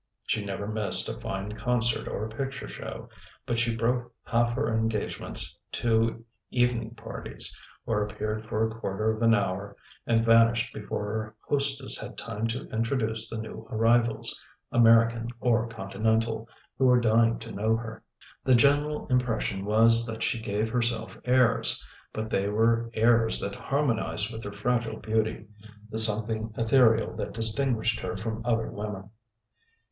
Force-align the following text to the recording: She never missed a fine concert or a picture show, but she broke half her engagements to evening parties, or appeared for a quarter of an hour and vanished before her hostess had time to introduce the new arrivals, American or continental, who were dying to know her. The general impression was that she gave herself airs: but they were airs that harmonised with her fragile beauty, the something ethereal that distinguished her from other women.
She 0.25 0.43
never 0.43 0.65
missed 0.67 1.07
a 1.09 1.19
fine 1.19 1.51
concert 1.55 2.07
or 2.07 2.25
a 2.25 2.29
picture 2.35 2.67
show, 2.67 3.07
but 3.45 3.59
she 3.59 3.75
broke 3.75 4.11
half 4.23 4.53
her 4.55 4.75
engagements 4.75 5.55
to 5.73 6.25
evening 6.49 6.95
parties, 6.95 7.55
or 7.85 8.01
appeared 8.01 8.47
for 8.47 8.65
a 8.67 8.73
quarter 8.73 9.11
of 9.15 9.21
an 9.21 9.35
hour 9.35 9.75
and 10.07 10.25
vanished 10.25 10.73
before 10.73 11.05
her 11.13 11.35
hostess 11.47 11.99
had 11.99 12.17
time 12.17 12.47
to 12.47 12.67
introduce 12.69 13.29
the 13.29 13.37
new 13.37 13.67
arrivals, 13.69 14.43
American 14.71 15.27
or 15.39 15.67
continental, 15.67 16.49
who 16.79 16.85
were 16.87 16.99
dying 16.99 17.37
to 17.37 17.51
know 17.51 17.75
her. 17.75 18.03
The 18.43 18.55
general 18.55 19.05
impression 19.09 19.65
was 19.65 20.07
that 20.07 20.23
she 20.23 20.41
gave 20.41 20.71
herself 20.71 21.15
airs: 21.25 21.85
but 22.11 22.31
they 22.31 22.49
were 22.49 22.89
airs 22.95 23.39
that 23.39 23.53
harmonised 23.53 24.33
with 24.33 24.43
her 24.45 24.51
fragile 24.51 24.97
beauty, 24.97 25.45
the 25.91 25.99
something 25.99 26.51
ethereal 26.57 27.15
that 27.17 27.33
distinguished 27.33 27.99
her 27.99 28.17
from 28.17 28.41
other 28.43 28.71
women. 28.71 29.11